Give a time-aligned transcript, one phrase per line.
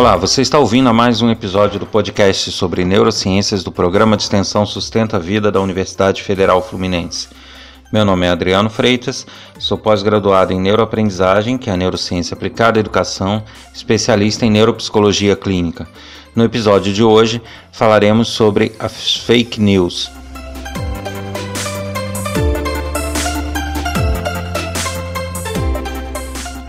[0.00, 4.22] Olá, você está ouvindo a mais um episódio do podcast sobre neurociências do programa de
[4.22, 7.28] extensão Sustenta a Vida da Universidade Federal Fluminense.
[7.92, 9.26] Meu nome é Adriano Freitas,
[9.58, 13.44] sou pós-graduado em neuroaprendizagem, que é a neurociência aplicada à educação,
[13.74, 15.86] especialista em neuropsicologia clínica.
[16.34, 20.10] No episódio de hoje falaremos sobre as fake news.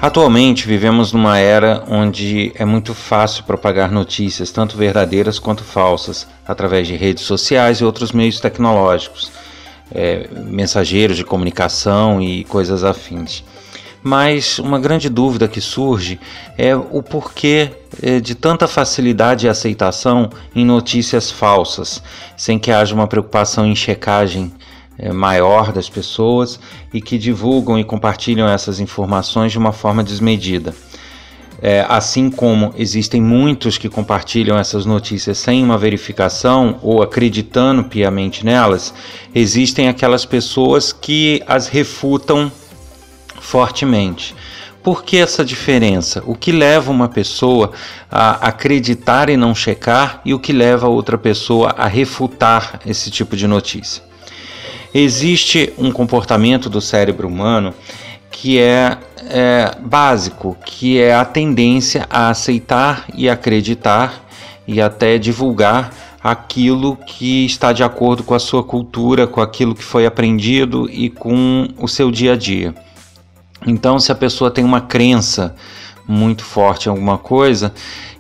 [0.02, 6.88] Atualmente vivemos numa era onde é muito fácil propagar notícias, tanto verdadeiras quanto falsas, através
[6.88, 9.32] de redes sociais e outros meios tecnológicos
[9.94, 13.44] é, mensageiros de comunicação e coisas afins.
[14.02, 16.20] Mas uma grande dúvida que surge
[16.58, 17.70] é o porquê
[18.02, 22.02] é, de tanta facilidade e aceitação em notícias falsas,
[22.36, 24.52] sem que haja uma preocupação em checagem
[25.12, 26.60] maior das pessoas
[26.94, 30.76] e que divulgam e compartilham essas informações de uma forma desmedida.
[31.62, 38.44] É, assim como existem muitos que compartilham essas notícias sem uma verificação ou acreditando piamente
[38.44, 38.92] nelas,
[39.34, 42.52] existem aquelas pessoas que as refutam
[43.40, 44.34] fortemente.
[44.82, 46.24] Por que essa diferença?
[46.26, 47.72] O que leva uma pessoa
[48.10, 53.36] a acreditar e não checar e o que leva outra pessoa a refutar esse tipo
[53.38, 54.11] de notícia?
[54.94, 57.74] Existe um comportamento do cérebro humano
[58.30, 58.98] que é,
[59.30, 64.26] é básico, que é a tendência a aceitar e acreditar
[64.68, 65.94] e até divulgar
[66.24, 71.10] aquilo que está de acordo com a sua cultura, com aquilo que foi aprendido e
[71.10, 72.76] com o seu dia a dia.
[73.66, 75.56] Então, se a pessoa tem uma crença
[76.08, 77.74] muito forte em alguma coisa,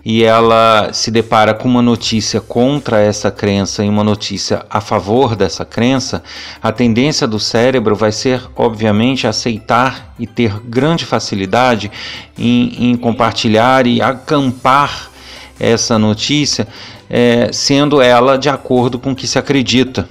[0.04, 5.36] e ela se depara com uma notícia contra essa crença e uma notícia a favor
[5.36, 6.23] dessa crença,
[6.62, 11.92] a tendência do cérebro vai ser, obviamente, aceitar e ter grande facilidade
[12.38, 15.12] em, em compartilhar e acampar
[15.60, 16.67] essa notícia,
[17.08, 20.10] é, sendo ela de acordo com o que se acredita.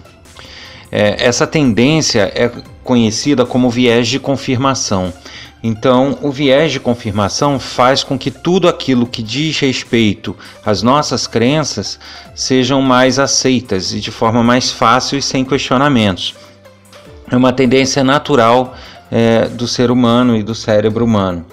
[0.92, 2.50] É, essa tendência é
[2.84, 5.12] conhecida como viés de confirmação.
[5.62, 10.34] Então, o viés de confirmação faz com que tudo aquilo que diz respeito
[10.64, 11.98] às nossas crenças
[12.34, 16.34] sejam mais aceitas e de forma mais fácil e sem questionamentos.
[17.30, 18.74] É uma tendência natural
[19.10, 21.44] é, do ser humano e do cérebro humano.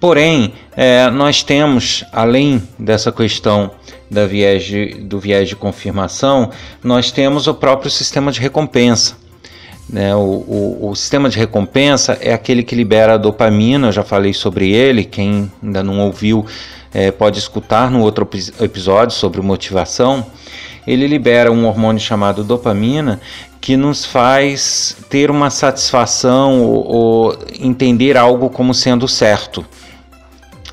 [0.00, 3.70] Porém, é, nós temos, além dessa questão
[4.10, 6.50] da viés de, do viés de confirmação,
[6.82, 9.21] nós temos o próprio sistema de recompensa.
[9.92, 10.14] Né?
[10.16, 14.32] O, o, o, sistema de recompensa é aquele que libera a dopamina, eu já falei
[14.32, 16.46] sobre ele, quem ainda não ouviu
[16.94, 18.26] é, pode escutar no outro
[18.58, 20.24] episódio sobre motivação.
[20.86, 23.20] Ele libera um hormônio chamado dopamina
[23.60, 29.64] que nos faz ter uma satisfação ou, ou entender algo como sendo certo.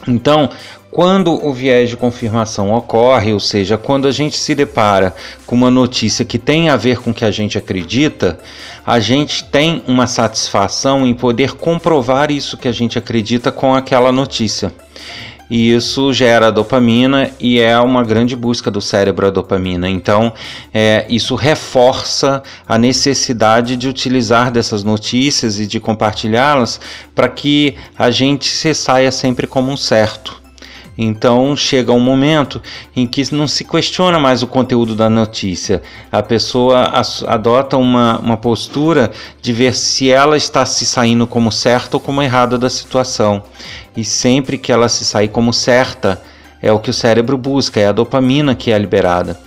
[0.07, 0.49] Então,
[0.91, 5.13] quando o viés de confirmação ocorre, ou seja, quando a gente se depara
[5.45, 8.39] com uma notícia que tem a ver com o que a gente acredita,
[8.85, 14.11] a gente tem uma satisfação em poder comprovar isso que a gente acredita com aquela
[14.11, 14.73] notícia.
[15.49, 19.89] E isso gera dopamina e é uma grande busca do cérebro a dopamina.
[19.89, 20.31] Então,
[20.73, 26.79] é, isso reforça a necessidade de utilizar dessas notícias e de compartilhá-las
[27.15, 30.38] para que a gente se saia sempre como um certo.
[31.01, 32.61] Então chega um momento
[32.93, 35.81] em que não se questiona mais o conteúdo da notícia.
[36.11, 36.91] A pessoa
[37.25, 39.09] adota uma, uma postura
[39.41, 43.41] de ver se ela está se saindo como certa ou como errada da situação.
[43.95, 46.21] E sempre que ela se sair como certa,
[46.61, 49.39] é o que o cérebro busca, é a dopamina que é liberada.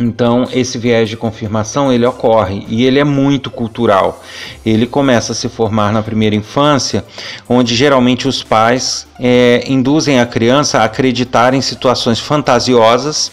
[0.00, 4.24] Então, esse viés de confirmação ele ocorre e ele é muito cultural.
[4.64, 7.04] Ele começa a se formar na primeira infância,
[7.46, 13.30] onde geralmente os pais é, induzem a criança a acreditar em situações fantasiosas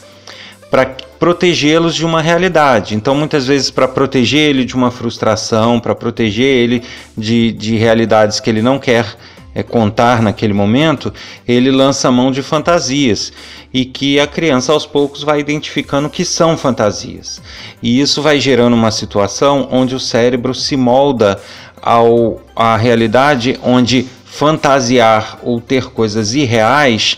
[0.69, 0.85] para
[1.17, 2.95] protegê-los de uma realidade.
[2.95, 6.83] Então, muitas vezes, para proteger ele de uma frustração, para proteger ele
[7.17, 9.15] de, de realidades que ele não quer
[9.57, 11.11] é, contar naquele momento,
[11.47, 13.33] ele lança mão de fantasias
[13.73, 17.41] e que a criança aos poucos vai identificando que são fantasias.
[17.81, 21.41] E isso vai gerando uma situação onde o cérebro se molda
[21.81, 27.17] ao, à realidade onde fantasiar ou ter coisas irreais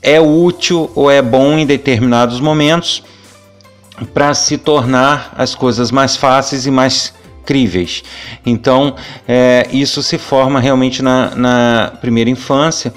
[0.00, 3.02] é útil ou é bom em determinados momentos
[4.14, 7.12] para se tornar as coisas mais fáceis e mais
[7.44, 8.02] críveis.
[8.44, 8.94] Então,
[9.26, 12.92] é, isso se forma realmente na, na, primeira infância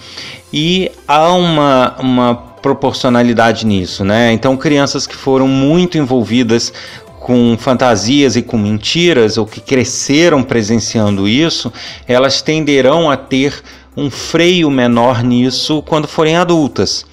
[0.52, 4.32] e há uma, uma proporcionalidade nisso, né?
[4.34, 6.74] Então, crianças que foram muito envolvidas
[7.20, 11.72] com fantasias e com mentiras, ou que cresceram presenciando isso,
[12.08, 13.62] elas tenderão a ter
[13.98, 17.06] um freio menor nisso quando forem adultas.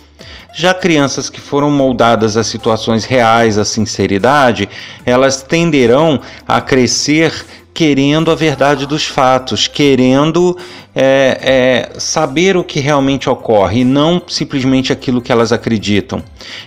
[0.56, 4.68] Já crianças que foram moldadas a situações reais, a sinceridade,
[5.04, 10.56] elas tenderão a crescer querendo a verdade dos fatos, querendo
[10.94, 16.22] é, é, saber o que realmente ocorre e não simplesmente aquilo que elas acreditam.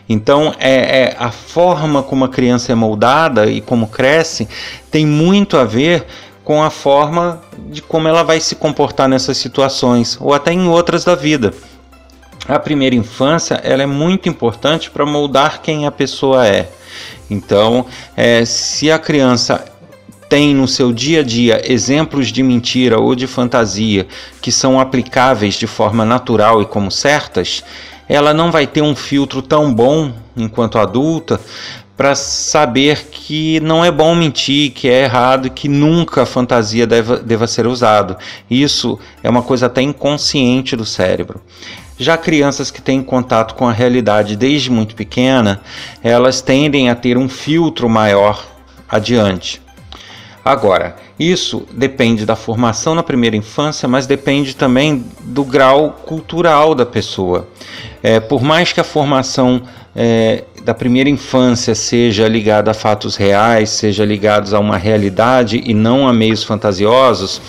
[0.10, 4.50] Então, é, é, a forma como a criança é moldada e como cresce
[4.92, 6.06] tem muito a ver
[6.44, 11.06] com a forma de como ela vai se comportar nessas situações ou até em outras
[11.06, 11.54] da vida.
[12.48, 16.70] A primeira infância ela é muito importante para moldar quem a pessoa é.
[17.30, 17.86] Então,
[18.16, 19.64] é, se a criança
[20.30, 24.08] tem no seu dia a dia exemplos de mentira ou de fantasia
[24.42, 27.64] que são aplicáveis de forma natural e como certas,
[28.10, 31.40] ela não vai ter um filtro tão bom enquanto adulta
[31.96, 37.18] para saber que não é bom mentir, que é errado que nunca a fantasia deva,
[37.18, 38.16] deva ser usado.
[38.50, 41.42] Isso é uma coisa até inconsciente do cérebro.
[41.98, 45.62] Já crianças que têm contato com a realidade desde muito pequena,
[46.04, 48.46] elas tendem a ter um filtro maior
[48.88, 49.62] adiante.
[50.46, 56.86] Agora, isso depende da formação na primeira infância, mas depende também do grau cultural da
[56.86, 57.50] pessoa.
[58.02, 63.72] É, por mais que a formação é, da primeira infância seja ligada a fatos reais,
[63.72, 67.42] seja ligada a uma realidade e não a meios fantasiosos,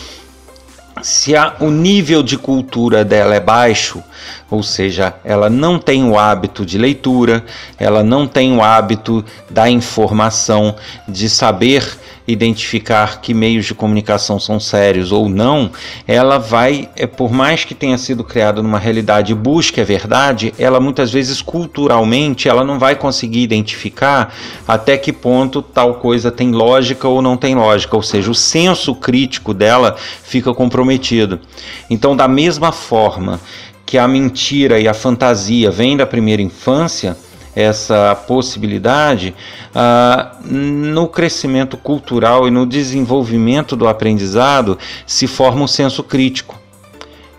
[1.03, 4.03] se a, o nível de cultura dela é baixo,
[4.51, 7.45] ou seja, ela não tem o hábito de leitura,
[7.79, 10.75] ela não tem o hábito da informação,
[11.07, 15.71] de saber identificar que meios de comunicação são sérios ou não,
[16.07, 20.79] ela vai, é, por mais que tenha sido criada numa realidade busque a verdade, ela
[20.79, 24.35] muitas vezes culturalmente ela não vai conseguir identificar
[24.67, 28.95] até que ponto tal coisa tem lógica ou não tem lógica, ou seja, o senso
[28.95, 31.41] crítico dela fica comprometido.
[31.89, 33.41] Então, da mesma forma
[33.89, 37.17] que a mentira e a fantasia vêm da primeira infância,
[37.57, 39.35] essa possibilidade
[39.75, 46.61] ah, no crescimento cultural e no desenvolvimento do aprendizado se forma um senso crítico.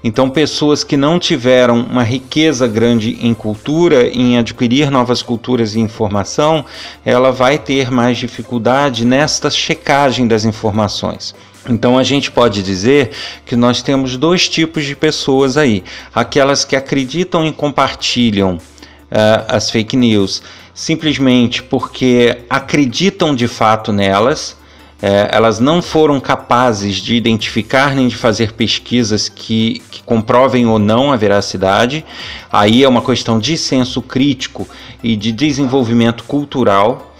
[0.04, 5.80] Então, pessoas que não tiveram uma riqueza grande em cultura, em adquirir novas culturas e
[5.80, 6.66] informação,
[7.06, 11.36] ela vai ter mais dificuldade nesta checagem das informações.
[11.68, 13.12] Então a gente pode dizer
[13.46, 15.84] que nós temos dois tipos de pessoas aí:
[16.14, 20.42] aquelas que acreditam e compartilham uh, as fake news
[20.80, 24.56] simplesmente porque acreditam de fato nelas,
[25.02, 30.80] é, elas não foram capazes de identificar nem de fazer pesquisas que, que, comprovem ou
[30.80, 32.06] não a veracidade.
[32.50, 34.68] Aí é uma questão de senso crítico
[35.04, 37.14] e de desenvolvimento cultural.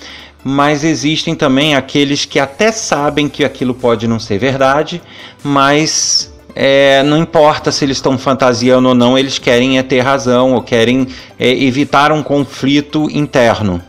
[0.44, 5.02] Mas existem também aqueles que até sabem que aquilo pode não ser verdade,
[5.44, 10.54] mas é, não importa se eles estão fantasiando ou não, eles querem é ter razão
[10.54, 11.08] ou querem
[11.38, 13.84] é, evitar um conflito interno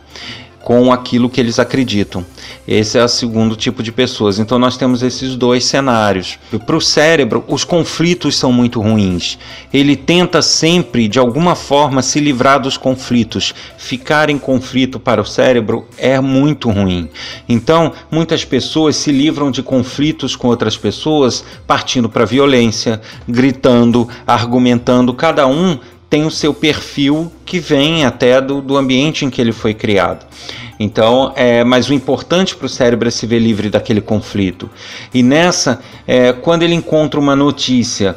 [0.62, 2.24] com aquilo que eles acreditam.
[2.66, 4.38] Esse é o segundo tipo de pessoas.
[4.38, 6.38] Então nós temos esses dois cenários.
[6.66, 9.38] Para o cérebro, os conflitos são muito ruins.
[9.72, 13.54] Ele tenta sempre, de alguma forma, se livrar dos conflitos.
[13.78, 17.08] Ficar em conflito para o cérebro é muito ruim.
[17.48, 25.14] Então, muitas pessoas se livram de conflitos com outras pessoas partindo para violência, gritando, argumentando,
[25.14, 25.78] cada um
[26.10, 30.26] tem o seu perfil que vem até do, do ambiente em que ele foi criado.
[30.78, 34.68] Então, é, mas o importante para o cérebro é se ver livre daquele conflito.
[35.14, 38.16] E nessa, é, quando ele encontra uma notícia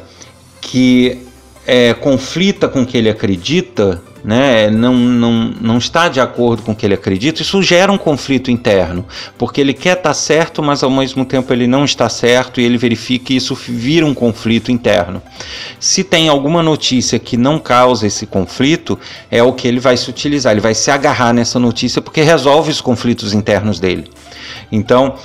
[0.60, 1.18] que
[1.66, 6.72] é, conflita com o que ele acredita, né, não, não, não está de acordo com
[6.72, 9.04] o que ele acredita, isso gera um conflito interno,
[9.36, 12.78] porque ele quer estar certo, mas ao mesmo tempo ele não está certo e ele
[12.78, 15.22] verifica que isso vira um conflito interno.
[15.78, 18.98] Se tem alguma notícia que não causa esse conflito,
[19.30, 22.70] é o que ele vai se utilizar, ele vai se agarrar nessa notícia porque resolve
[22.70, 24.10] os conflitos internos dele.
[24.72, 25.16] Então,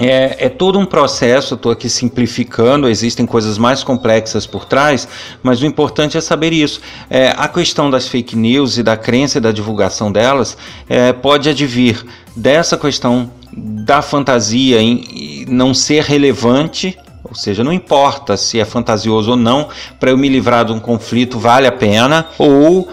[0.00, 5.06] é, é, todo um processo, estou aqui simplificando, existem coisas mais complexas por trás,
[5.42, 6.80] mas o importante é saber isso.
[7.10, 10.56] É, a questão das fake news e da crença e da divulgação delas
[10.88, 12.02] é, pode advir
[12.34, 19.32] dessa questão da fantasia em não ser relevante, ou seja, não importa se é fantasioso
[19.32, 22.88] ou não, para eu me livrar de um conflito vale a pena, ou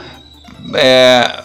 [0.74, 1.44] é,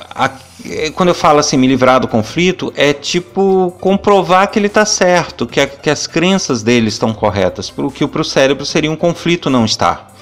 [0.94, 5.46] quando eu falo assim, me livrar do conflito, é tipo comprovar que ele está certo,
[5.46, 9.50] que, a, que as crenças dele estão corretas, porque para o cérebro seria um conflito
[9.50, 10.12] não estar.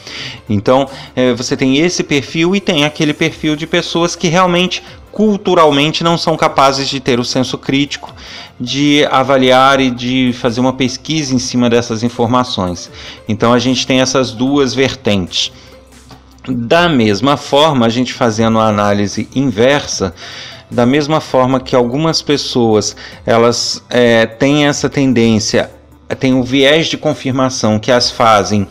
[0.48, 4.82] Então, é, você tem esse perfil e tem aquele perfil de pessoas que realmente
[5.12, 8.14] culturalmente não são capazes de ter o senso crítico,
[8.58, 12.90] de avaliar e de fazer uma pesquisa em cima dessas informações.
[13.28, 15.52] Então, a gente tem essas duas vertentes.
[16.48, 20.14] Da mesma forma, a gente fazendo a análise inversa,
[20.70, 25.70] da mesma forma que algumas pessoas elas é, têm essa tendência,
[26.18, 28.66] têm o viés de confirmação que as fazem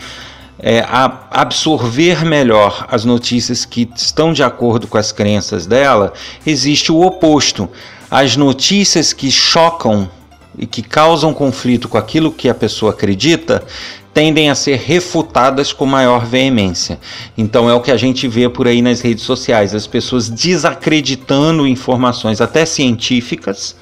[0.58, 0.84] é,
[1.32, 6.14] absorver melhor as notícias que estão de acordo com as crenças dela,
[6.46, 7.70] existe o oposto.
[8.12, 10.10] As notícias que chocam
[10.58, 13.64] e que causam conflito com aquilo que a pessoa acredita
[14.14, 17.00] tendem a ser refutadas com maior veemência.
[17.38, 21.68] Então é o que a gente vê por aí nas redes sociais, as pessoas desacreditando
[21.68, 23.76] informações até científicas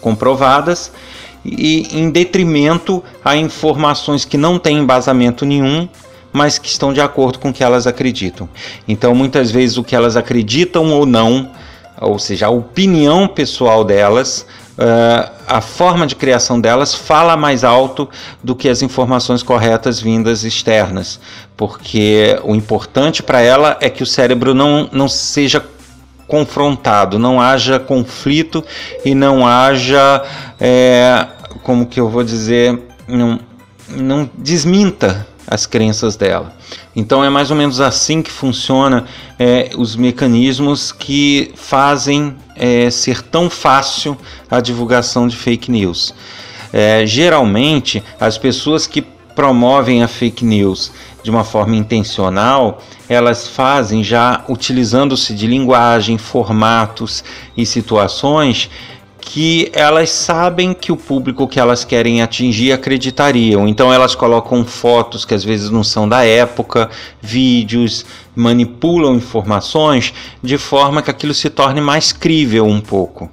[0.00, 0.92] comprovadas
[1.44, 5.88] e em detrimento a informações que não têm embasamento nenhum,
[6.32, 8.48] mas que estão de acordo com o que elas acreditam.
[8.86, 11.50] Então muitas vezes o que elas acreditam ou não,
[12.00, 14.46] ou seja, a opinião pessoal delas,
[14.78, 18.08] uh, a forma de criação delas fala mais alto
[18.42, 21.20] do que as informações corretas vindas externas,
[21.56, 25.64] porque o importante para ela é que o cérebro não, não seja
[26.26, 28.64] confrontado, não haja conflito
[29.04, 30.22] e não haja,
[30.58, 31.26] é,
[31.62, 33.38] como que eu vou dizer, não,
[33.88, 36.54] não desminta as crenças dela.
[36.94, 39.04] Então é mais ou menos assim que funciona
[39.38, 44.16] é, os mecanismos que fazem é, ser tão fácil
[44.50, 46.14] a divulgação de fake news.
[46.72, 49.02] É, geralmente, as pessoas que
[49.34, 57.22] promovem a fake news de uma forma intencional, elas fazem já utilizando-se de linguagem, formatos
[57.56, 58.68] e situações
[59.24, 63.68] que elas sabem que o público que elas querem atingir acreditariam.
[63.68, 70.12] Então elas colocam fotos que às vezes não são da época, vídeos, manipulam informações
[70.42, 73.30] de forma que aquilo se torne mais crível um pouco.